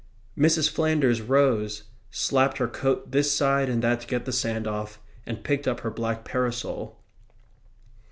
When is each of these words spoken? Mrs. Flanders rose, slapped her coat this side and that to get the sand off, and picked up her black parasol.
Mrs. 0.35 0.67
Flanders 0.67 1.21
rose, 1.21 1.83
slapped 2.09 2.57
her 2.57 2.67
coat 2.67 3.11
this 3.11 3.31
side 3.37 3.69
and 3.69 3.83
that 3.83 4.01
to 4.01 4.07
get 4.07 4.25
the 4.25 4.31
sand 4.33 4.65
off, 4.65 4.99
and 5.27 5.43
picked 5.43 5.67
up 5.67 5.81
her 5.81 5.91
black 5.91 6.25
parasol. 6.25 6.99